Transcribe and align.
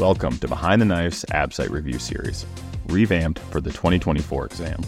Welcome 0.00 0.38
to 0.38 0.48
Behind 0.48 0.80
the 0.80 0.86
Knife's 0.86 1.26
AbSite 1.26 1.68
Review 1.68 1.98
Series, 1.98 2.46
revamped 2.86 3.38
for 3.38 3.60
the 3.60 3.68
2024 3.68 4.46
exam. 4.46 4.80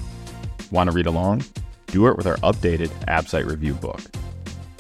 Want 0.71 0.89
to 0.89 0.97
read 0.97 1.05
along? 1.05 1.45
Do 1.89 2.07
it 2.07 2.17
with 2.17 2.27
our 2.27 2.39
updated 2.39 2.89
AbSite 3.09 3.47
Review 3.47 3.75
book. 3.75 4.01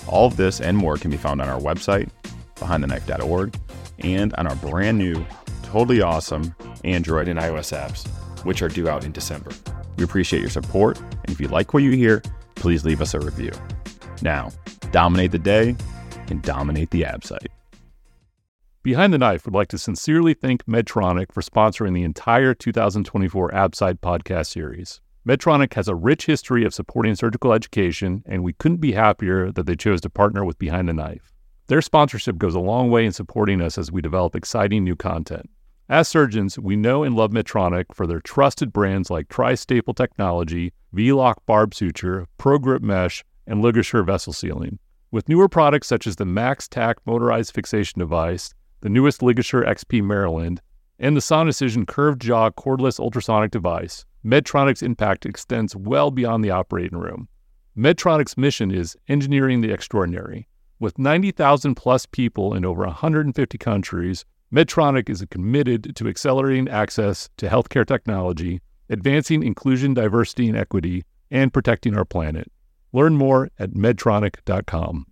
All 0.08 0.26
of 0.26 0.38
this 0.38 0.62
and 0.62 0.74
more 0.74 0.96
can 0.96 1.10
be 1.10 1.18
found 1.18 1.42
on 1.42 1.50
our 1.50 1.60
website, 1.60 2.08
behindtheknife.org, 2.56 3.54
and 3.98 4.32
on 4.36 4.46
our 4.46 4.56
brand 4.56 4.96
new, 4.96 5.22
totally 5.64 6.00
awesome 6.00 6.54
Android 6.82 7.28
and 7.28 7.38
iOS 7.38 7.78
apps, 7.78 8.08
which 8.46 8.62
are 8.62 8.68
due 8.68 8.88
out 8.88 9.04
in 9.04 9.12
December. 9.12 9.50
We 9.98 10.04
appreciate 10.04 10.40
your 10.40 10.48
support, 10.48 10.98
and 10.98 11.28
if 11.28 11.40
you 11.42 11.48
like 11.48 11.74
what 11.74 11.82
you 11.82 11.90
hear, 11.90 12.22
please 12.54 12.86
leave 12.86 13.02
us 13.02 13.12
a 13.12 13.20
review. 13.20 13.52
Now, 14.22 14.50
dominate 14.93 15.32
the 15.32 15.38
day 15.38 15.76
and 16.29 16.40
dominate 16.40 16.88
the 16.88 17.02
AbSite. 17.02 17.49
Behind 18.85 19.13
the 19.13 19.18
Knife 19.18 19.45
would 19.45 19.54
like 19.54 19.68
to 19.68 19.79
sincerely 19.79 20.35
thank 20.35 20.64
Medtronic 20.67 21.31
for 21.31 21.41
sponsoring 21.41 21.95
the 21.95 22.03
entire 22.03 22.53
2024 22.53 23.50
AbSite 23.50 24.00
podcast 24.00 24.46
series. 24.46 25.00
Medtronic 25.25 25.75
has 25.75 25.86
a 25.86 25.95
rich 25.95 26.27
history 26.27 26.64
of 26.64 26.75
supporting 26.75 27.14
surgical 27.14 27.53
education, 27.53 28.25
and 28.27 28.43
we 28.43 28.55
couldn't 28.55 28.81
be 28.81 28.91
happier 28.91 29.53
that 29.53 29.67
they 29.67 29.77
chose 29.77 30.00
to 30.00 30.11
partner 30.11 30.45
with 30.45 30.58
Behind 30.58 30.89
the 30.89 30.95
Knife. 30.95 31.32
Their 31.68 31.81
sponsorship 31.81 32.39
goes 32.39 32.56
a 32.56 32.61
long 32.61 32.91
way 32.91 33.06
in 33.06 33.12
supporting 33.12 33.61
us 33.61 33.78
as 33.78 33.92
we 33.92 34.03
develop 34.03 34.34
exciting 34.34 34.83
new 34.83 34.97
content. 34.97 35.48
As 35.89 36.08
surgeons, 36.08 36.58
we 36.58 36.75
know 36.75 37.05
and 37.05 37.14
love 37.14 37.30
Medtronic 37.30 37.84
for 37.94 38.08
their 38.08 38.20
trusted 38.20 38.72
brands 38.72 39.11
like 39.11 39.28
Tri-Staple 39.28 39.94
Technology, 39.94 40.72
V-Loc 40.92 41.47
Barb 41.47 41.72
Suture, 41.72 42.27
ProGrip 42.36 42.83
Mesh, 42.83 43.22
and 43.47 43.62
LigaSure 43.62 44.05
Vessel 44.05 44.33
Sealing. 44.33 44.80
With 45.12 45.28
newer 45.28 45.48
products 45.48 45.86
such 45.86 46.08
as 46.08 46.17
the 46.17 46.24
MaxTac 46.24 46.94
motorized 47.06 47.55
fixation 47.55 48.00
device, 48.00 48.52
the 48.83 48.91
newest 48.91 49.20
LigaSure 49.20 49.66
XP 49.66 50.02
Maryland, 50.02 50.61
and 50.98 51.16
the 51.16 51.20
Sonicision 51.20 51.86
curved 51.86 52.20
jaw 52.20 52.50
cordless 52.50 53.00
ultrasonic 53.00 53.50
device, 53.50 54.05
Medtronic's 54.24 54.83
impact 54.83 55.24
extends 55.24 55.74
well 55.74 56.11
beyond 56.11 56.44
the 56.44 56.50
operating 56.50 56.98
room. 56.98 57.28
Medtronic's 57.77 58.36
mission 58.36 58.70
is 58.70 58.97
engineering 59.08 59.61
the 59.61 59.72
extraordinary. 59.72 60.47
With 60.78 60.98
90,000 60.98 61.74
plus 61.74 62.06
people 62.06 62.55
in 62.55 62.64
over 62.64 62.84
150 62.84 63.58
countries, 63.58 64.24
Medtronic 64.52 65.08
is 65.08 65.24
committed 65.30 65.96
to 65.96 66.08
accelerating 66.08 66.69
access 66.69 67.28
to 67.39 67.48
healthcare 67.48 67.86
technology, 67.86 68.61
advancing 68.91 69.42
inclusion, 69.42 69.94
diversity, 69.94 70.48
and 70.48 70.56
equity, 70.56 71.05
and 71.30 71.52
protecting 71.52 71.96
our 71.96 72.05
planet. 72.05 72.50
Learn 72.92 73.14
more 73.14 73.48
at 73.58 73.70
medtronic.com. 73.70 75.06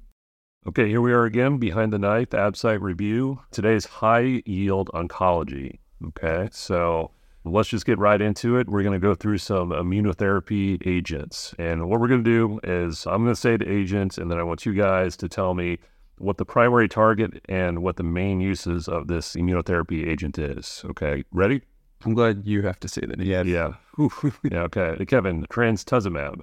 Okay, 0.67 0.89
here 0.89 1.01
we 1.01 1.15
are 1.15 1.25
again 1.25 1.57
behind 1.57 1.91
the 1.91 1.99
knife, 1.99 2.31
AbSite 2.31 2.83
review. 2.83 3.41
Today's 3.51 3.87
high 3.87 4.43
yield 4.45 4.91
oncology. 4.93 5.79
Okay, 6.09 6.51
so 6.53 7.13
let's 7.47 7.71
just 7.71 7.87
get 7.87 7.99
right 7.99 8.21
into 8.21 8.59
it. 8.59 8.69
We're 8.69 8.83
going 8.83 8.93
to 8.93 8.99
go 8.99 9.15
through 9.15 9.39
some 9.39 9.71
immunotherapy 9.71 10.87
agents. 10.87 11.55
And 11.59 11.89
what 11.89 11.99
we're 11.99 12.09
going 12.09 12.23
to 12.23 12.31
do 12.31 12.61
is 12.63 13.07
I'm 13.07 13.23
going 13.23 13.35
to 13.35 13.41
say 13.41 13.57
the 13.57 13.73
agents, 13.73 14.19
and 14.19 14.31
then 14.31 14.39
I 14.39 14.43
want 14.43 14.67
you 14.67 14.75
guys 14.75 15.17
to 15.17 15.31
tell 15.31 15.55
me 15.55 15.79
what 16.19 16.37
the 16.37 16.45
primary 16.45 16.91
target 16.91 17.41
and 17.49 17.83
what 17.83 17.97
the 17.97 18.03
main 18.03 18.43
uses 18.43 18.87
of 18.87 19.09
this 19.09 19.37
immunotherapy 19.37 20.07
agent 20.07 20.39
is. 20.39 20.83
Okay, 20.91 21.25
ready? 21.33 21.63
I'm 22.05 22.13
glad 22.13 22.47
you 22.47 22.61
have 22.63 22.79
to 22.81 22.89
say 22.89 23.01
that. 23.07 23.19
Yeah, 23.19 23.45
yeah. 23.45 23.77
yeah, 24.43 24.61
okay. 24.65 25.03
Kevin, 25.07 25.47
trastuzumab. 25.47 26.43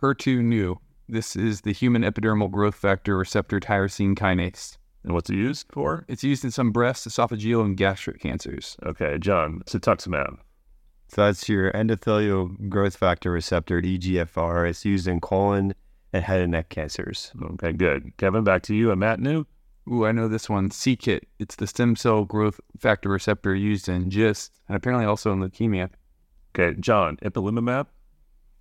HER2 0.00 0.38
neu. 0.44 0.76
This 1.10 1.36
is 1.36 1.62
the 1.62 1.72
human 1.72 2.02
epidermal 2.02 2.50
growth 2.50 2.74
factor 2.74 3.16
receptor 3.16 3.58
tyrosine 3.60 4.14
kinase. 4.14 4.76
And 5.02 5.14
what's 5.14 5.30
it 5.30 5.36
used 5.36 5.66
for? 5.72 6.04
It's 6.06 6.22
used 6.22 6.44
in 6.44 6.50
some 6.50 6.70
breast, 6.70 7.08
esophageal, 7.08 7.64
and 7.64 7.78
gastric 7.78 8.20
cancers. 8.20 8.76
Okay, 8.84 9.16
John, 9.18 9.62
cetuximab. 9.64 10.36
So 11.08 11.24
that's 11.24 11.48
your 11.48 11.72
endothelial 11.72 12.68
growth 12.68 12.96
factor 12.96 13.30
receptor, 13.30 13.80
EGFR. 13.80 14.68
It's 14.68 14.84
used 14.84 15.08
in 15.08 15.22
colon 15.22 15.74
and 16.12 16.24
head 16.24 16.42
and 16.42 16.52
neck 16.52 16.68
cancers. 16.68 17.32
Okay, 17.52 17.72
good. 17.72 18.14
Kevin, 18.18 18.44
back 18.44 18.62
to 18.64 18.74
you. 18.74 18.88
Imatinib. 18.88 19.46
Ooh, 19.90 20.04
I 20.04 20.12
know 20.12 20.28
this 20.28 20.50
one. 20.50 20.70
c-Kit. 20.70 21.26
It's 21.38 21.56
the 21.56 21.66
stem 21.66 21.96
cell 21.96 22.26
growth 22.26 22.60
factor 22.78 23.08
receptor 23.08 23.54
used 23.54 23.88
in 23.88 24.10
GIST 24.10 24.52
and 24.68 24.76
apparently 24.76 25.06
also 25.06 25.32
in 25.32 25.40
leukemia. 25.40 25.88
Okay, 26.54 26.78
John, 26.78 27.16
ipilimumab. 27.18 27.86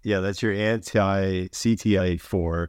Yeah, 0.08 0.22
that's 0.22 0.42
your 0.42 0.54
anti 0.54 1.50
CTLA4. 1.50 2.68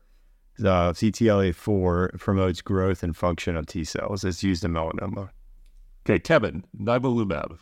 The 0.59 0.91
CTLA4 0.91 2.19
promotes 2.19 2.61
growth 2.61 3.05
and 3.05 3.17
function 3.17 3.57
of 3.57 3.67
T 3.67 3.85
cells. 3.85 4.25
It's 4.25 4.43
used 4.43 4.65
in 4.65 4.73
melanoma. 4.73 5.31
Okay, 6.05 6.19
Kevin, 6.19 6.65
nivolumab. 6.77 7.61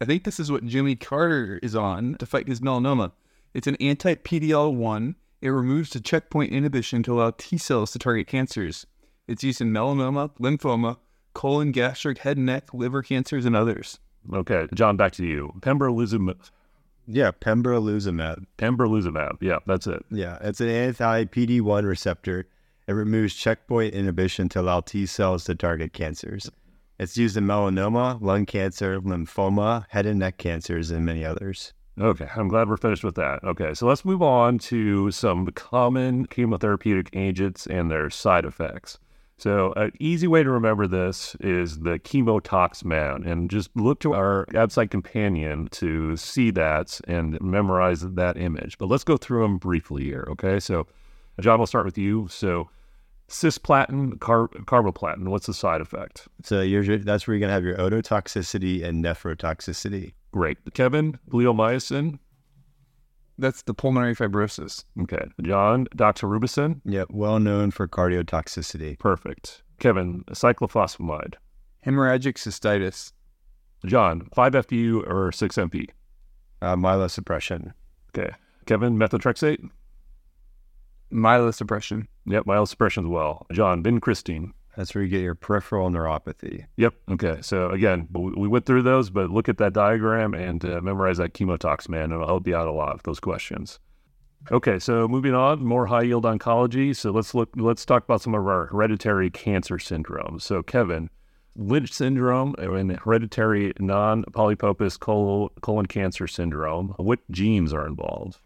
I 0.00 0.06
think 0.06 0.24
this 0.24 0.40
is 0.40 0.50
what 0.50 0.64
Jimmy 0.64 0.96
Carter 0.96 1.60
is 1.62 1.76
on 1.76 2.14
to 2.14 2.24
fight 2.24 2.48
his 2.48 2.62
melanoma. 2.62 3.12
It's 3.52 3.66
an 3.66 3.76
anti 3.80 4.14
PDL1. 4.14 5.14
It 5.42 5.48
removes 5.50 5.90
the 5.90 6.00
checkpoint 6.00 6.50
inhibition 6.50 7.02
to 7.02 7.12
allow 7.12 7.34
T 7.36 7.58
cells 7.58 7.90
to 7.90 7.98
target 7.98 8.28
cancers. 8.28 8.86
It's 9.26 9.44
used 9.44 9.60
in 9.60 9.74
melanoma, 9.74 10.30
lymphoma, 10.40 10.96
colon, 11.34 11.70
gastric, 11.70 12.16
head 12.16 12.38
and 12.38 12.46
neck, 12.46 12.72
liver 12.72 13.02
cancers, 13.02 13.44
and 13.44 13.54
others. 13.54 13.98
Okay, 14.32 14.68
John, 14.72 14.96
back 14.96 15.12
to 15.12 15.26
you. 15.26 15.52
Pembrolizumab. 15.60 16.50
Yeah, 17.10 17.30
pembrolizumab. 17.32 18.44
Pembrolizumab. 18.58 19.38
Yeah, 19.40 19.58
that's 19.66 19.86
it. 19.86 20.04
Yeah, 20.10 20.36
it's 20.42 20.60
an 20.60 20.68
anti 20.68 21.24
PD1 21.24 21.84
receptor. 21.86 22.46
It 22.86 22.92
removes 22.92 23.34
checkpoint 23.34 23.94
inhibition 23.94 24.48
to 24.50 24.60
allow 24.60 24.80
T 24.80 25.06
cells 25.06 25.44
to 25.44 25.54
target 25.54 25.94
cancers. 25.94 26.50
It's 26.98 27.16
used 27.16 27.36
in 27.36 27.44
melanoma, 27.44 28.20
lung 28.20 28.44
cancer, 28.44 29.00
lymphoma, 29.00 29.86
head 29.88 30.04
and 30.04 30.18
neck 30.18 30.36
cancers, 30.36 30.90
and 30.90 31.06
many 31.06 31.24
others. 31.24 31.72
Okay, 31.98 32.28
I'm 32.36 32.48
glad 32.48 32.68
we're 32.68 32.76
finished 32.76 33.04
with 33.04 33.14
that. 33.14 33.42
Okay, 33.42 33.72
so 33.72 33.86
let's 33.86 34.04
move 34.04 34.22
on 34.22 34.58
to 34.58 35.10
some 35.10 35.46
common 35.46 36.26
chemotherapeutic 36.26 37.08
agents 37.14 37.66
and 37.66 37.90
their 37.90 38.10
side 38.10 38.44
effects. 38.44 38.98
So, 39.38 39.72
an 39.76 39.92
easy 40.00 40.26
way 40.26 40.42
to 40.42 40.50
remember 40.50 40.88
this 40.88 41.36
is 41.36 41.78
the 41.78 42.00
chemotox 42.00 42.84
man, 42.84 43.22
and 43.22 43.48
just 43.48 43.70
look 43.76 44.00
to 44.00 44.12
our 44.12 44.46
AbSite 44.46 44.90
companion 44.90 45.68
to 45.72 46.16
see 46.16 46.50
that 46.50 47.00
and 47.06 47.40
memorize 47.40 48.00
that 48.00 48.36
image. 48.36 48.78
But 48.78 48.88
let's 48.88 49.04
go 49.04 49.16
through 49.16 49.42
them 49.42 49.58
briefly 49.58 50.02
here, 50.02 50.26
okay? 50.30 50.58
So, 50.58 50.88
John, 51.40 51.60
we'll 51.60 51.68
start 51.68 51.84
with 51.84 51.96
you. 51.96 52.26
So, 52.28 52.68
cisplatin, 53.28 54.18
car- 54.18 54.48
carboplatin, 54.48 55.28
what's 55.28 55.46
the 55.46 55.54
side 55.54 55.82
effect? 55.82 56.26
So, 56.42 56.60
you're, 56.60 56.98
that's 56.98 57.28
where 57.28 57.36
you're 57.36 57.40
going 57.40 57.50
to 57.50 57.54
have 57.54 57.64
your 57.64 57.76
ototoxicity 57.76 58.82
and 58.82 59.04
nephrotoxicity. 59.04 60.14
Great. 60.32 60.58
Kevin, 60.74 61.16
bleomycin, 61.30 62.18
That's 63.38 63.62
the 63.62 63.74
pulmonary 63.74 64.16
fibrosis. 64.16 64.84
Okay. 65.02 65.24
John, 65.42 65.86
Doxorubicin? 65.96 66.80
Yeah, 66.84 67.04
well 67.08 67.38
known 67.38 67.70
for 67.70 67.86
cardiotoxicity. 67.86 68.98
Perfect. 68.98 69.62
Kevin, 69.78 70.24
cyclophosphamide. 70.30 71.34
Hemorrhagic 71.86 72.34
cystitis. 72.34 73.12
John, 73.86 74.22
5-FU 74.36 75.04
or 75.06 75.30
6-MP. 75.30 75.88
Uh, 76.60 76.74
myelosuppression. 76.74 77.72
Okay. 78.10 78.30
Kevin, 78.66 78.98
methotrexate. 78.98 79.70
Myelosuppression. 81.12 82.06
Yep, 82.26 82.44
myelosuppression 82.44 83.04
as 83.04 83.08
well. 83.08 83.46
John, 83.52 83.82
vincristine. 83.84 84.52
That's 84.78 84.94
where 84.94 85.02
you 85.02 85.10
get 85.10 85.22
your 85.22 85.34
peripheral 85.34 85.90
neuropathy. 85.90 86.66
Yep. 86.76 86.94
Okay. 87.10 87.38
So 87.42 87.68
again, 87.70 88.06
we 88.12 88.30
we 88.30 88.46
went 88.46 88.64
through 88.64 88.82
those, 88.82 89.10
but 89.10 89.28
look 89.28 89.48
at 89.48 89.58
that 89.58 89.72
diagram 89.72 90.34
and 90.34 90.64
uh, 90.64 90.80
memorize 90.80 91.16
that 91.16 91.34
chemotox, 91.34 91.88
man. 91.88 92.12
It'll 92.12 92.28
help 92.28 92.46
you 92.46 92.54
out 92.54 92.68
a 92.68 92.72
lot 92.72 92.94
with 92.94 93.02
those 93.02 93.18
questions. 93.18 93.80
Okay. 94.52 94.78
So 94.78 95.08
moving 95.08 95.34
on, 95.34 95.64
more 95.64 95.86
high 95.86 96.02
yield 96.02 96.22
oncology. 96.22 96.94
So 96.94 97.10
let's 97.10 97.34
look. 97.34 97.48
Let's 97.56 97.84
talk 97.84 98.04
about 98.04 98.22
some 98.22 98.36
of 98.36 98.46
our 98.46 98.66
hereditary 98.66 99.30
cancer 99.30 99.78
syndromes. 99.78 100.42
So 100.42 100.62
Kevin, 100.62 101.10
Lynch 101.56 101.92
syndrome 101.92 102.54
and 102.56 102.92
hereditary 103.00 103.72
non-polyposis 103.80 105.00
colon, 105.00 105.48
colon 105.60 105.86
cancer 105.86 106.28
syndrome. 106.28 106.94
What 106.98 107.18
genes 107.32 107.72
are 107.72 107.84
involved? 107.84 108.38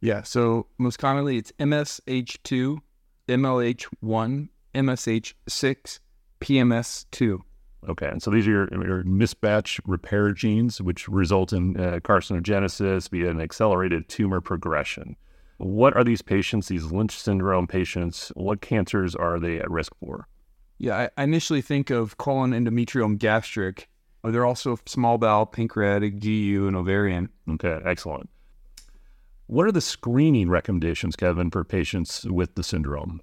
Yeah. 0.00 0.24
So 0.24 0.66
most 0.78 0.96
commonly 0.96 1.36
it's 1.36 1.52
MSH2, 1.60 2.78
MLH1, 3.28 4.48
MSH6, 4.76 5.98
PMS2. 6.40 7.38
Okay, 7.88 8.08
and 8.08 8.22
so 8.22 8.30
these 8.30 8.46
are 8.46 8.50
your, 8.50 8.68
your 8.72 9.04
mismatch 9.04 9.80
repair 9.86 10.32
genes, 10.32 10.80
which 10.80 11.08
result 11.08 11.52
in 11.52 11.76
uh, 11.76 12.00
carcinogenesis 12.00 13.08
via 13.08 13.30
an 13.30 13.40
accelerated 13.40 14.08
tumor 14.08 14.40
progression. 14.40 15.16
What 15.58 15.96
are 15.96 16.04
these 16.04 16.22
patients, 16.22 16.68
these 16.68 16.84
Lynch 16.84 17.18
syndrome 17.18 17.66
patients? 17.66 18.30
What 18.34 18.60
cancers 18.60 19.14
are 19.14 19.38
they 19.38 19.58
at 19.58 19.70
risk 19.70 19.92
for? 20.00 20.28
Yeah, 20.78 21.08
I 21.16 21.22
initially 21.22 21.62
think 21.62 21.90
of 21.90 22.18
colon, 22.18 22.50
endometrium, 22.50 23.18
gastric. 23.18 23.88
But 24.22 24.32
they're 24.32 24.44
also 24.44 24.76
small 24.86 25.18
bowel, 25.18 25.46
pancreatic, 25.46 26.20
GU, 26.20 26.66
and 26.66 26.76
ovarian. 26.76 27.28
Okay, 27.48 27.78
excellent. 27.84 28.28
What 29.46 29.66
are 29.66 29.72
the 29.72 29.80
screening 29.80 30.48
recommendations, 30.48 31.14
Kevin, 31.14 31.50
for 31.50 31.62
patients 31.62 32.24
with 32.24 32.56
the 32.56 32.64
syndrome? 32.64 33.20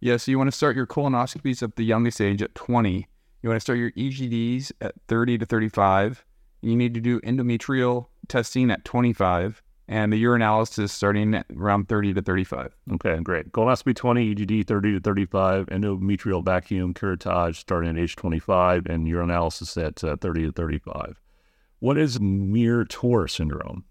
Yeah, 0.00 0.16
so 0.16 0.30
you 0.30 0.38
want 0.38 0.48
to 0.48 0.56
start 0.56 0.76
your 0.76 0.86
colonoscopies 0.86 1.62
at 1.62 1.74
the 1.74 1.84
youngest 1.84 2.20
age 2.20 2.40
at 2.40 2.54
20. 2.54 3.08
You 3.42 3.48
want 3.48 3.56
to 3.56 3.60
start 3.60 3.78
your 3.78 3.90
EGDs 3.92 4.70
at 4.80 4.94
30 5.08 5.38
to 5.38 5.46
35. 5.46 6.24
You 6.60 6.76
need 6.76 6.94
to 6.94 7.00
do 7.00 7.20
endometrial 7.20 8.06
testing 8.28 8.70
at 8.70 8.84
25 8.84 9.62
and 9.88 10.12
the 10.12 10.22
urinalysis 10.22 10.90
starting 10.90 11.34
at 11.34 11.46
around 11.56 11.88
30 11.88 12.14
to 12.14 12.22
35. 12.22 12.76
Okay, 12.92 13.18
great. 13.22 13.50
Colonoscopy 13.52 13.96
20, 13.96 14.34
EGD 14.34 14.66
30 14.66 14.92
to 14.92 15.00
35, 15.00 15.66
endometrial 15.66 16.44
vacuum 16.44 16.94
curettage 16.94 17.56
starting 17.56 17.90
at 17.90 17.98
age 17.98 18.14
25, 18.14 18.86
and 18.86 19.06
urinalysis 19.06 19.82
at 19.82 20.04
uh, 20.04 20.16
30 20.16 20.46
to 20.46 20.52
35. 20.52 21.20
What 21.80 21.96
is 21.96 22.20
Muir-Torre 22.20 23.28
syndrome? 23.28 23.84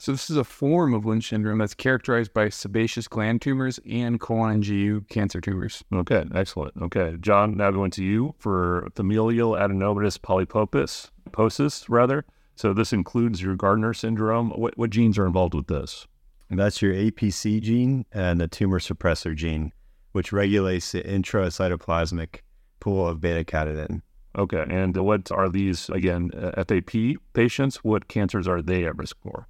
So 0.00 0.12
this 0.12 0.30
is 0.30 0.38
a 0.38 0.44
form 0.44 0.94
of 0.94 1.04
Lynch 1.04 1.28
syndrome 1.28 1.58
that's 1.58 1.74
characterized 1.74 2.32
by 2.32 2.48
sebaceous 2.48 3.06
gland 3.06 3.42
tumors 3.42 3.78
and 3.86 4.18
colon 4.18 4.52
and 4.52 4.66
GU 4.66 5.02
cancer 5.10 5.42
tumors. 5.42 5.84
Okay, 5.92 6.24
excellent. 6.34 6.72
Okay, 6.80 7.18
John, 7.20 7.58
now 7.58 7.70
going 7.70 7.90
to 7.90 8.02
you 8.02 8.34
for 8.38 8.88
familial 8.96 9.52
adenomatous 9.52 10.16
polyposis, 10.18 11.10
posis 11.32 11.90
rather. 11.90 12.24
So 12.56 12.72
this 12.72 12.94
includes 12.94 13.42
your 13.42 13.56
Gardner 13.56 13.92
syndrome. 13.92 14.52
What, 14.52 14.78
what 14.78 14.88
genes 14.88 15.18
are 15.18 15.26
involved 15.26 15.52
with 15.52 15.66
this? 15.66 16.06
That's 16.48 16.80
your 16.80 16.94
APC 16.94 17.60
gene 17.60 18.06
and 18.10 18.40
the 18.40 18.48
tumor 18.48 18.80
suppressor 18.80 19.36
gene, 19.36 19.70
which 20.12 20.32
regulates 20.32 20.92
the 20.92 21.02
intracytoplasmic 21.02 22.40
pool 22.80 23.06
of 23.06 23.20
beta 23.20 23.44
catenin. 23.44 24.00
Okay, 24.34 24.64
and 24.66 24.96
what 24.96 25.30
are 25.30 25.50
these 25.50 25.90
again? 25.90 26.30
Uh, 26.34 26.64
FAP 26.64 27.18
patients. 27.34 27.84
What 27.84 28.08
cancers 28.08 28.48
are 28.48 28.62
they 28.62 28.86
at 28.86 28.96
risk 28.96 29.18
for? 29.22 29.46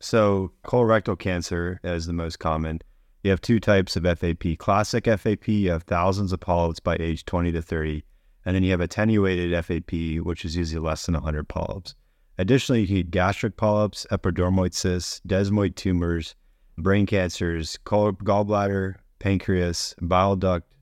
So 0.00 0.52
colorectal 0.64 1.18
cancer 1.18 1.80
is 1.82 2.06
the 2.06 2.12
most 2.12 2.38
common. 2.38 2.80
You 3.24 3.30
have 3.30 3.40
two 3.40 3.58
types 3.58 3.96
of 3.96 4.04
FAP. 4.04 4.56
Classic 4.58 5.04
FAP, 5.04 5.48
you 5.48 5.70
have 5.70 5.82
thousands 5.82 6.32
of 6.32 6.40
polyps 6.40 6.80
by 6.80 6.96
age 7.00 7.24
20 7.24 7.52
to 7.52 7.62
30. 7.62 8.04
And 8.44 8.54
then 8.54 8.62
you 8.62 8.70
have 8.70 8.80
attenuated 8.80 9.52
FAP, 9.64 10.22
which 10.24 10.44
is 10.44 10.56
usually 10.56 10.80
less 10.80 11.06
than 11.06 11.14
100 11.14 11.48
polyps. 11.48 11.94
Additionally, 12.38 12.82
you 12.82 13.02
get 13.02 13.10
gastric 13.10 13.56
polyps, 13.56 14.06
epidermoid 14.12 14.72
cysts, 14.72 15.20
desmoid 15.26 15.74
tumors, 15.74 16.36
brain 16.78 17.04
cancers, 17.04 17.78
gallbladder, 17.84 18.94
pancreas, 19.18 19.94
bile 20.00 20.36
duct, 20.36 20.72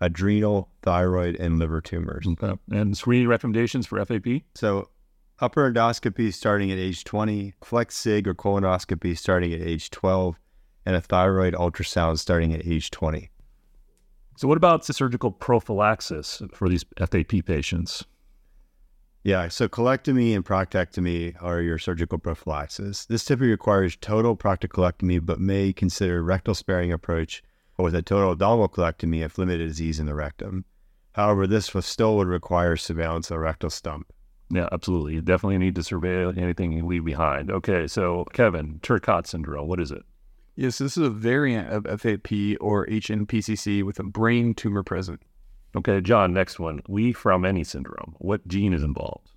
adrenal, 0.00 0.68
thyroid, 0.82 1.36
and 1.36 1.60
liver 1.60 1.80
tumors. 1.80 2.26
Okay. 2.26 2.58
And 2.72 2.96
screening 2.96 3.28
recommendations 3.28 3.86
for 3.86 4.04
FAP? 4.04 4.42
So 4.56 4.88
upper 5.40 5.70
endoscopy 5.70 6.32
starting 6.32 6.70
at 6.70 6.78
age 6.78 7.04
20, 7.04 7.54
flex 7.62 7.96
sig 7.96 8.28
or 8.28 8.34
colonoscopy 8.34 9.16
starting 9.16 9.52
at 9.52 9.60
age 9.60 9.90
12, 9.90 10.38
and 10.86 10.96
a 10.96 11.00
thyroid 11.00 11.54
ultrasound 11.54 12.18
starting 12.18 12.52
at 12.52 12.66
age 12.66 12.90
20. 12.90 13.30
So, 14.36 14.48
what 14.48 14.56
about 14.56 14.86
the 14.86 14.92
surgical 14.92 15.30
prophylaxis 15.30 16.42
for 16.52 16.68
these 16.68 16.84
FAP 16.98 17.44
patients? 17.44 18.04
Yeah, 19.22 19.48
so 19.48 19.68
colectomy 19.68 20.34
and 20.36 20.44
proctectomy 20.44 21.34
are 21.40 21.62
your 21.62 21.78
surgical 21.78 22.18
prophylaxis. 22.18 23.06
This 23.06 23.24
typically 23.24 23.52
requires 23.52 23.96
total 23.96 24.36
proctocolectomy, 24.36 25.24
but 25.24 25.40
may 25.40 25.72
consider 25.72 26.22
rectal 26.22 26.54
sparing 26.54 26.92
approach 26.92 27.42
or 27.78 27.84
with 27.84 27.94
a 27.94 28.02
total 28.02 28.32
abdominal 28.32 28.68
colectomy 28.68 29.24
if 29.24 29.38
limited 29.38 29.66
disease 29.66 29.98
in 29.98 30.04
the 30.04 30.14
rectum. 30.14 30.66
However, 31.12 31.46
this 31.46 31.70
still 31.80 32.16
would 32.16 32.28
require 32.28 32.76
surveillance 32.76 33.30
of 33.30 33.36
the 33.36 33.40
rectal 33.40 33.70
stump. 33.70 34.12
Yeah, 34.50 34.68
absolutely. 34.72 35.14
You 35.14 35.22
definitely 35.22 35.58
need 35.58 35.74
to 35.76 35.80
surveil 35.80 36.36
anything 36.36 36.72
you 36.72 36.86
leave 36.86 37.04
behind. 37.04 37.50
Okay, 37.50 37.86
so 37.86 38.24
Kevin, 38.32 38.78
Turcotte 38.82 39.26
syndrome, 39.26 39.68
what 39.68 39.80
is 39.80 39.90
it? 39.90 40.02
Yes, 40.56 40.78
this 40.78 40.96
is 40.96 41.06
a 41.06 41.10
variant 41.10 41.68
of 41.70 42.00
FAP 42.00 42.56
or 42.60 42.86
HNPCC 42.86 43.82
with 43.82 43.98
a 43.98 44.04
brain 44.04 44.54
tumor 44.54 44.84
present. 44.84 45.20
Okay, 45.76 46.00
John, 46.00 46.32
next 46.32 46.60
one. 46.60 46.80
Li-Fraumeni 46.86 47.66
syndrome. 47.66 48.14
What 48.18 48.46
gene 48.46 48.72
is 48.72 48.84
involved? 48.84 49.32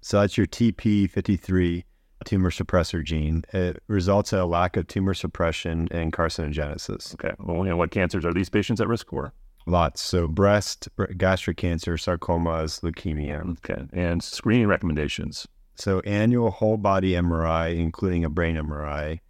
So 0.00 0.20
that's 0.20 0.38
your 0.38 0.46
TP53 0.46 1.84
tumor 2.24 2.50
suppressor 2.50 3.04
gene. 3.04 3.44
It 3.52 3.82
results 3.88 4.32
in 4.32 4.38
a 4.38 4.46
lack 4.46 4.76
of 4.76 4.86
tumor 4.86 5.12
suppression 5.12 5.88
and 5.90 6.12
carcinogenesis. 6.12 7.14
Okay, 7.14 7.34
well, 7.38 7.62
and 7.62 7.76
what 7.76 7.90
cancers 7.90 8.24
are 8.24 8.32
these 8.32 8.48
patients 8.48 8.80
at 8.80 8.88
risk 8.88 9.10
for? 9.10 9.34
Lots. 9.66 10.00
So 10.02 10.26
breast, 10.26 10.88
gastric 11.16 11.56
cancer, 11.56 11.94
sarcomas, 11.94 12.80
leukemia. 12.80 13.56
Okay. 13.58 13.86
And 13.92 14.22
screening 14.22 14.66
recommendations. 14.66 15.46
So 15.74 16.00
annual 16.00 16.50
whole 16.50 16.76
body 16.76 17.12
MRI, 17.12 17.76
including 17.76 18.24
a 18.24 18.30
brain 18.30 18.56
MRI, 18.56 19.20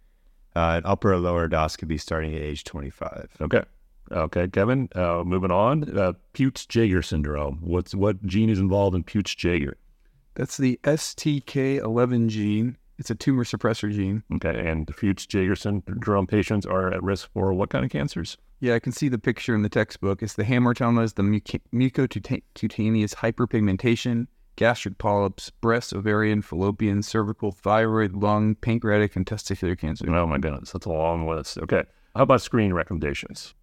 uh, 0.55 0.81
upper 0.83 1.13
and 1.13 1.23
lower 1.23 1.47
endoscopy 1.47 1.99
starting 1.99 2.35
at 2.35 2.41
age 2.41 2.63
25. 2.63 3.29
Okay. 3.41 3.63
Okay, 4.11 4.47
Kevin. 4.47 4.89
Uh, 4.93 5.23
moving 5.25 5.51
on. 5.51 5.97
Uh, 5.97 6.13
Peutz-Jeghers 6.33 7.07
syndrome. 7.07 7.59
What's 7.61 7.95
what 7.95 8.23
gene 8.25 8.49
is 8.49 8.59
involved 8.59 8.95
in 8.95 9.03
Peutz-Jeghers? 9.03 9.77
That's 10.35 10.57
the 10.57 10.79
STK11 10.83 12.27
gene. 12.27 12.77
It's 12.97 13.09
a 13.09 13.15
tumor 13.15 13.43
suppressor 13.43 13.91
gene. 13.91 14.23
Okay, 14.35 14.67
and 14.67 14.85
Peutz-Jeghers 14.87 15.61
syndrome 15.61 16.27
patients 16.27 16.65
are 16.65 16.93
at 16.93 17.01
risk 17.01 17.29
for 17.33 17.53
what 17.53 17.69
kind 17.69 17.85
of 17.85 17.91
cancers? 17.91 18.37
Yeah, 18.63 18.75
I 18.75 18.79
can 18.79 18.93
see 18.93 19.09
the 19.09 19.17
picture 19.17 19.53
in 19.53 19.61
the 19.61 19.67
textbook. 19.67 20.23
It's 20.23 20.35
the 20.35 20.45
hamartomas, 20.45 21.15
the 21.15 21.21
mucocutaneous 21.21 23.15
hyperpigmentation, 23.15 24.27
gastric 24.55 24.97
polyps, 24.97 25.49
breast, 25.49 25.93
ovarian, 25.93 26.41
fallopian, 26.41 27.03
cervical, 27.03 27.51
thyroid, 27.51 28.13
lung, 28.13 28.55
pancreatic, 28.55 29.17
and 29.17 29.25
testicular 29.25 29.77
cancer. 29.77 30.09
Oh 30.15 30.25
my 30.25 30.37
goodness, 30.37 30.71
that's 30.71 30.85
a 30.85 30.89
long 30.89 31.27
list. 31.27 31.57
Okay, 31.57 31.83
how 32.15 32.23
about 32.23 32.41
screening 32.41 32.73
recommendations? 32.73 33.53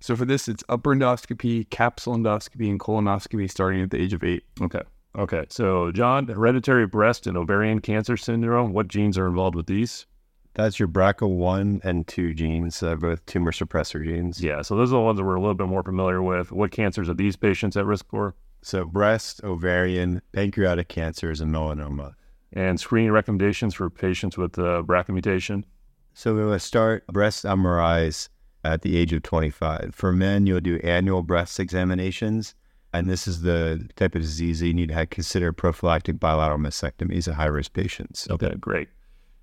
So 0.00 0.16
for 0.16 0.24
this, 0.24 0.48
it's 0.48 0.64
upper 0.70 0.94
endoscopy, 0.94 1.68
capsule 1.68 2.16
endoscopy, 2.16 2.70
and 2.70 2.80
colonoscopy 2.80 3.50
starting 3.50 3.82
at 3.82 3.90
the 3.90 4.00
age 4.00 4.14
of 4.14 4.24
eight. 4.24 4.44
Okay. 4.62 4.80
Okay. 5.18 5.44
So, 5.50 5.92
John, 5.92 6.28
hereditary 6.28 6.86
breast 6.86 7.26
and 7.26 7.36
ovarian 7.36 7.80
cancer 7.80 8.16
syndrome, 8.16 8.72
what 8.72 8.88
genes 8.88 9.18
are 9.18 9.26
involved 9.26 9.54
with 9.54 9.66
these? 9.66 10.06
That's 10.56 10.78
your 10.78 10.88
BRCA1 10.88 11.84
and 11.84 12.06
2 12.06 12.32
genes, 12.32 12.82
uh, 12.82 12.96
both 12.96 13.24
tumor 13.26 13.52
suppressor 13.52 14.02
genes. 14.02 14.42
Yeah, 14.42 14.62
so 14.62 14.74
those 14.74 14.90
are 14.90 14.96
the 14.96 15.02
ones 15.02 15.18
that 15.18 15.24
we're 15.24 15.34
a 15.34 15.40
little 15.40 15.54
bit 15.54 15.68
more 15.68 15.82
familiar 15.82 16.22
with. 16.22 16.50
What 16.50 16.70
cancers 16.70 17.10
are 17.10 17.14
these 17.14 17.36
patients 17.36 17.76
at 17.76 17.84
risk 17.84 18.06
for? 18.08 18.34
So, 18.62 18.86
breast, 18.86 19.42
ovarian, 19.44 20.22
pancreatic 20.32 20.88
cancers, 20.88 21.42
and 21.42 21.54
melanoma. 21.54 22.14
And 22.54 22.80
screening 22.80 23.12
recommendations 23.12 23.74
for 23.74 23.90
patients 23.90 24.38
with 24.38 24.58
uh, 24.58 24.82
BRCA 24.82 25.10
mutation? 25.10 25.66
So, 26.14 26.34
we 26.34 26.42
will 26.42 26.58
start 26.58 27.06
breast 27.08 27.44
MRIs 27.44 28.30
at 28.64 28.80
the 28.80 28.96
age 28.96 29.12
of 29.12 29.22
25. 29.22 29.94
For 29.94 30.10
men, 30.10 30.46
you'll 30.46 30.60
do 30.60 30.80
annual 30.82 31.22
breast 31.22 31.60
examinations. 31.60 32.54
And 32.94 33.10
this 33.10 33.28
is 33.28 33.42
the 33.42 33.86
type 33.96 34.14
of 34.14 34.22
disease 34.22 34.60
that 34.60 34.68
you 34.68 34.74
need 34.74 34.88
to 34.88 35.06
consider 35.06 35.52
prophylactic 35.52 36.18
bilateral 36.18 36.58
mastectomies 36.58 37.28
in 37.28 37.34
high 37.34 37.44
risk 37.44 37.74
patients. 37.74 38.26
Okay, 38.30 38.54
great. 38.58 38.88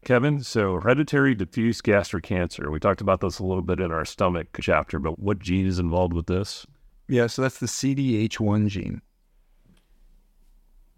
Kevin, 0.03 0.43
so 0.43 0.79
hereditary 0.79 1.35
diffuse 1.35 1.81
gastric 1.81 2.23
cancer. 2.23 2.69
We 2.69 2.79
talked 2.79 3.01
about 3.01 3.21
this 3.21 3.39
a 3.39 3.43
little 3.43 3.63
bit 3.63 3.79
in 3.79 3.91
our 3.91 4.05
stomach 4.05 4.47
chapter, 4.61 4.99
but 4.99 5.19
what 5.19 5.39
gene 5.39 5.65
is 5.65 5.79
involved 5.79 6.13
with 6.13 6.27
this? 6.27 6.65
Yeah, 7.07 7.27
so 7.27 7.41
that's 7.41 7.59
the 7.59 7.67
CDH1 7.67 8.67
gene. 8.67 9.01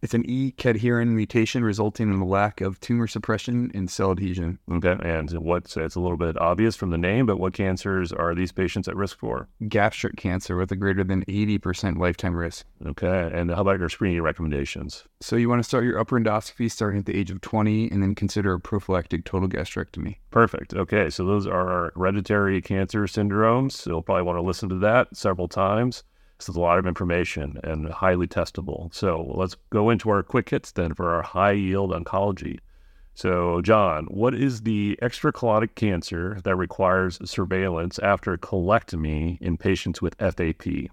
It's 0.05 0.13
an 0.13 0.29
E 0.29 0.51
cadherin 0.51 1.15
mutation 1.15 1.63
resulting 1.63 2.13
in 2.13 2.19
a 2.19 2.25
lack 2.27 2.62
of 2.62 2.79
tumor 2.79 3.07
suppression 3.07 3.71
and 3.74 3.89
cell 3.89 4.12
adhesion. 4.12 4.59
Okay, 4.71 4.95
and 5.03 5.31
what? 5.31 5.67
So 5.67 5.83
it's 5.83 5.95
a 5.95 6.00
little 6.00 6.15
bit 6.15 6.38
obvious 6.38 6.75
from 6.75 6.91
the 6.91 6.97
name, 7.00 7.25
but 7.25 7.39
what 7.39 7.53
cancers 7.53 8.12
are 8.12 8.35
these 8.35 8.51
patients 8.51 8.88
at 8.88 8.95
risk 8.95 9.17
for? 9.17 9.47
Gastric 9.67 10.15
cancer 10.15 10.57
with 10.57 10.71
a 10.71 10.75
greater 10.75 11.03
than 11.03 11.25
80% 11.25 11.97
lifetime 11.97 12.35
risk. 12.35 12.67
Okay, 12.85 13.31
and 13.33 13.50
how 13.50 13.62
about 13.62 13.79
your 13.79 13.89
screening 13.89 14.21
recommendations? 14.21 15.05
So 15.21 15.38
you 15.38 15.50
want 15.50 15.57
to 15.57 15.67
start 15.67 15.85
your 15.85 15.97
upper 15.97 16.19
endoscopy 16.19 16.71
starting 16.71 17.00
at 17.00 17.07
the 17.07 17.17
age 17.17 17.31
of 17.31 17.41
20 17.41 17.89
and 17.89 18.03
then 18.03 18.13
consider 18.13 18.53
a 18.53 18.59
prophylactic 18.59 19.25
total 19.25 19.50
gastrectomy. 19.50 20.17
Perfect. 20.29 20.75
Okay, 20.75 21.09
so 21.09 21.25
those 21.25 21.47
are 21.47 21.67
our 21.67 21.91
hereditary 21.95 22.62
cancer 22.62 23.05
syndromes. 23.05 23.83
You'll 23.88 24.03
probably 24.03 24.21
want 24.21 24.38
to 24.38 24.43
listen 24.43 24.69
to 24.69 24.77
that 24.77 25.17
several 25.17 25.47
times. 25.47 26.03
This 26.38 26.50
is 26.50 26.56
a 26.56 26.60
lot 26.60 26.80
of 26.80 26.86
information 26.86 27.60
and 27.63 27.89
highly 27.89 28.27
testable. 28.27 28.94
So 28.94 29.32
let's 29.36 29.56
go 29.70 29.89
into 29.89 30.10
our 30.10 30.24
quick 30.24 30.50
hits 30.50 30.72
then 30.72 30.94
for 30.94 31.13
our 31.13 31.22
high 31.22 31.54
yield 31.54 31.92
oncology. 31.92 32.60
So, 33.13 33.62
John, 33.62 34.08
what 34.08 34.36
is 34.36 34.63
the 34.63 35.00
extracolonic 35.01 35.75
cancer 35.75 36.38
that 36.44 36.58
requires 36.58 37.18
surveillance 37.24 37.98
after 38.00 38.38
colectomy 38.38 39.42
in 39.42 39.56
patients 39.56 40.01
with 40.01 40.15
FAP? 40.20 40.92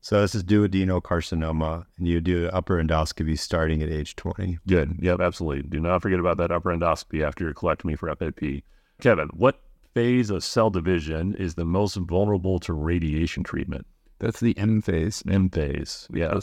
So 0.00 0.20
this 0.20 0.36
is 0.36 0.44
duodenocarcinoma, 0.44 1.84
and 1.98 2.06
you 2.06 2.20
do 2.20 2.46
upper 2.52 2.80
endoscopy 2.80 3.36
starting 3.36 3.82
at 3.82 3.90
age 3.90 4.14
20. 4.14 4.58
Good. 4.68 4.96
Yep, 5.00 5.20
absolutely. 5.20 5.68
Do 5.68 5.80
not 5.80 6.02
forget 6.02 6.20
about 6.20 6.36
that 6.36 6.52
upper 6.52 6.70
endoscopy 6.70 7.26
after 7.26 7.44
your 7.44 7.54
colectomy 7.54 7.98
for 7.98 8.14
FAP. 8.14 8.62
Kevin, 9.00 9.28
what 9.34 9.60
phase 9.94 10.30
of 10.30 10.44
cell 10.44 10.70
division 10.70 11.34
is 11.34 11.56
the 11.56 11.64
most 11.64 11.96
vulnerable 11.96 12.60
to 12.60 12.72
radiation 12.72 13.42
treatment? 13.42 13.86
That's 14.20 14.40
the 14.40 14.56
M 14.58 14.82
phase. 14.82 15.22
M 15.28 15.48
phase. 15.48 16.08
Yeah. 16.12 16.38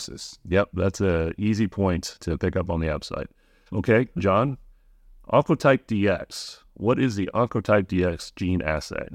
Yep. 0.47 0.69
That's 0.73 1.01
a 1.01 1.33
easy 1.37 1.67
point 1.67 2.17
to 2.21 2.37
pick 2.37 2.55
up 2.55 2.69
on 2.69 2.79
the 2.79 2.87
ABSITE. 2.87 3.27
Okay, 3.73 4.07
John. 4.17 4.57
Oncotype 5.31 5.85
DX. 5.87 6.59
What 6.75 6.99
is 6.99 7.15
the 7.15 7.29
Oncotype 7.33 7.87
DX 7.87 8.35
gene 8.35 8.61
assay? 8.61 9.07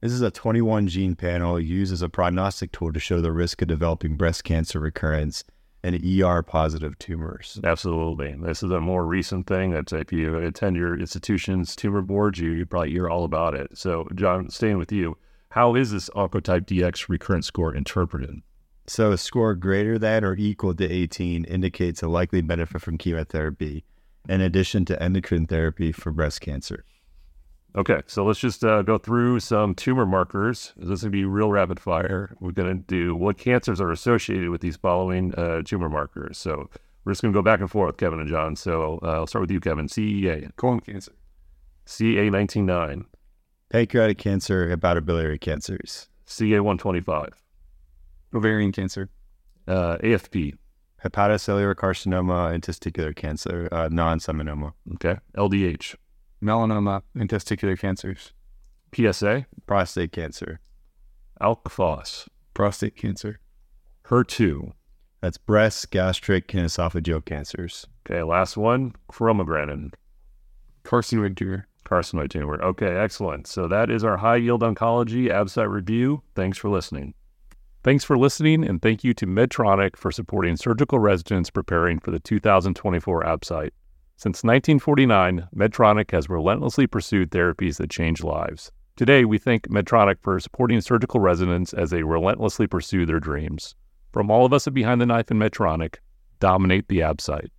This 0.00 0.12
is 0.12 0.22
a 0.22 0.30
21 0.30 0.88
gene 0.88 1.16
panel 1.16 1.60
used 1.60 1.92
as 1.92 2.02
a 2.02 2.08
prognostic 2.08 2.72
tool 2.72 2.92
to 2.92 3.00
show 3.00 3.20
the 3.20 3.32
risk 3.32 3.60
of 3.62 3.68
developing 3.68 4.16
breast 4.16 4.44
cancer 4.44 4.80
recurrence 4.80 5.44
in 5.82 6.22
ER 6.22 6.42
positive 6.42 6.98
tumors. 6.98 7.60
Absolutely. 7.62 8.34
This 8.40 8.62
is 8.62 8.70
a 8.70 8.80
more 8.80 9.04
recent 9.04 9.46
thing 9.46 9.72
that 9.72 9.92
if 9.92 10.12
you 10.12 10.38
attend 10.38 10.76
your 10.76 10.98
institution's 10.98 11.76
tumor 11.76 12.02
boards, 12.02 12.38
you, 12.38 12.52
you 12.52 12.64
probably 12.64 12.90
hear 12.90 13.08
all 13.08 13.24
about 13.24 13.54
it. 13.54 13.76
So, 13.76 14.08
John, 14.14 14.50
staying 14.50 14.78
with 14.78 14.92
you, 14.92 15.16
how 15.50 15.74
is 15.74 15.92
this 15.92 16.10
Oncotype 16.10 16.66
DX 16.66 17.08
recurrence 17.08 17.46
score 17.46 17.74
interpreted? 17.74 18.42
So, 18.86 19.12
a 19.12 19.18
score 19.18 19.54
greater 19.54 19.98
than 19.98 20.24
or 20.24 20.34
equal 20.36 20.74
to 20.74 20.90
18 20.90 21.44
indicates 21.44 22.02
a 22.02 22.08
likely 22.08 22.40
benefit 22.42 22.80
from 22.80 22.98
chemotherapy, 22.98 23.84
in 24.28 24.40
addition 24.40 24.84
to 24.86 25.02
endocrine 25.02 25.46
therapy 25.46 25.92
for 25.92 26.10
breast 26.10 26.40
cancer. 26.40 26.84
Okay, 27.76 28.00
so 28.06 28.24
let's 28.24 28.40
just 28.40 28.64
uh, 28.64 28.82
go 28.82 28.98
through 28.98 29.40
some 29.40 29.74
tumor 29.74 30.06
markers. 30.06 30.72
This 30.76 30.88
is 30.88 31.02
going 31.02 31.12
to 31.12 31.16
be 31.18 31.24
real 31.24 31.50
rapid 31.50 31.78
fire. 31.78 32.34
We're 32.40 32.52
going 32.52 32.78
to 32.78 32.82
do 32.86 33.14
what 33.14 33.36
cancers 33.36 33.80
are 33.80 33.90
associated 33.90 34.48
with 34.50 34.62
these 34.62 34.76
following 34.76 35.34
uh, 35.34 35.62
tumor 35.62 35.88
markers. 35.90 36.38
So 36.38 36.70
we're 37.04 37.12
just 37.12 37.22
going 37.22 37.32
to 37.32 37.38
go 37.38 37.42
back 37.42 37.60
and 37.60 37.70
forth, 37.70 37.98
Kevin 37.98 38.20
and 38.20 38.28
John. 38.28 38.56
So 38.56 38.98
uh, 39.02 39.12
I'll 39.12 39.26
start 39.26 39.42
with 39.42 39.50
you, 39.50 39.60
Kevin. 39.60 39.86
CEA. 39.86 40.54
Colon 40.56 40.80
cancer. 40.80 41.12
CA 41.84 42.24
199. 42.24 43.04
Pancreatic 43.70 44.16
cancer, 44.16 44.74
hepatobiliary 44.74 45.38
cancers. 45.38 46.08
CA 46.24 46.60
125. 46.60 47.28
Ovarian 48.34 48.72
cancer. 48.72 49.10
Uh, 49.66 49.98
AFP. 49.98 50.54
Hepatocellular 51.04 51.74
carcinoma 51.74 52.52
and 52.52 52.62
testicular 52.62 53.14
cancer, 53.14 53.68
uh, 53.70 53.88
non 53.92 54.18
seminoma. 54.18 54.72
Okay. 54.94 55.16
LDH. 55.36 55.94
Melanoma 56.42 57.02
and 57.14 57.28
testicular 57.28 57.78
cancers. 57.78 58.32
PSA. 58.94 59.46
Prostate 59.66 60.12
cancer. 60.12 60.60
ALK-Phos. 61.40 62.28
Prostate 62.54 62.96
cancer. 62.96 63.38
HER2. 64.06 64.72
That's 65.20 65.36
breast, 65.36 65.90
gastric, 65.90 66.54
and 66.54 66.66
esophageal 66.66 67.24
cancers. 67.24 67.86
Okay, 68.08 68.22
last 68.22 68.56
one. 68.56 68.94
Chromogranin. 69.12 69.92
Carcinoid 70.84 71.36
tumor. 71.36 71.67
Carcinoid 71.88 72.30
tumor. 72.30 72.62
Okay, 72.62 72.94
excellent. 72.94 73.46
So 73.46 73.66
that 73.68 73.90
is 73.90 74.04
our 74.04 74.18
high 74.18 74.36
yield 74.36 74.62
oncology 74.62 75.30
ABSITE 75.30 75.70
review. 75.70 76.22
Thanks 76.34 76.58
for 76.58 76.68
listening. 76.68 77.14
Thanks 77.82 78.04
for 78.04 78.18
listening, 78.18 78.64
and 78.64 78.82
thank 78.82 79.04
you 79.04 79.14
to 79.14 79.26
Medtronic 79.26 79.96
for 79.96 80.12
supporting 80.12 80.56
surgical 80.56 80.98
residents 80.98 81.48
preparing 81.48 81.98
for 81.98 82.10
the 82.10 82.18
2024 82.18 83.24
ABSITE. 83.24 83.72
Since 84.16 84.42
1949, 84.42 85.48
Medtronic 85.54 86.10
has 86.10 86.28
relentlessly 86.28 86.86
pursued 86.86 87.30
therapies 87.30 87.76
that 87.76 87.88
change 87.88 88.22
lives. 88.22 88.72
Today, 88.96 89.24
we 89.24 89.38
thank 89.38 89.68
Medtronic 89.68 90.16
for 90.20 90.40
supporting 90.40 90.80
surgical 90.80 91.20
residents 91.20 91.72
as 91.72 91.90
they 91.90 92.02
relentlessly 92.02 92.66
pursue 92.66 93.06
their 93.06 93.20
dreams. 93.20 93.76
From 94.12 94.28
all 94.28 94.44
of 94.44 94.52
us 94.52 94.66
at 94.66 94.74
Behind 94.74 95.00
the 95.00 95.06
Knife 95.06 95.30
and 95.30 95.40
Medtronic, 95.40 95.98
dominate 96.40 96.88
the 96.88 97.02
ABSITE. 97.02 97.52